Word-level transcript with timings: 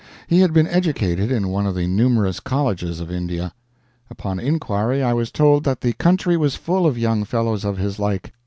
He 0.25 0.39
had 0.39 0.51
been 0.51 0.65
educated 0.65 1.31
in 1.31 1.49
one 1.49 1.67
of 1.67 1.75
the 1.75 1.85
numerous 1.85 2.39
colleges 2.39 2.99
of 2.99 3.11
India. 3.11 3.53
Upon 4.09 4.39
inquiry 4.39 5.03
I 5.03 5.13
was 5.13 5.29
told 5.29 5.63
that 5.65 5.81
the 5.81 5.93
country 5.93 6.35
was 6.35 6.55
full 6.55 6.87
of 6.87 6.97
young 6.97 7.23
fellows 7.23 7.63
of 7.63 7.77
his 7.77 7.99
like. 7.99 8.33